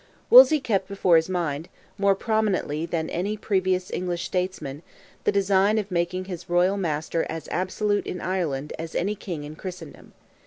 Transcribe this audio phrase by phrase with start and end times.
[0.31, 1.69] Wolsey kept before his mind,
[1.99, 4.81] more prominently than any previous English statesman,
[5.25, 9.55] the design of making his royal master as absolute in Ireland as any King in
[9.55, 10.13] Christendom.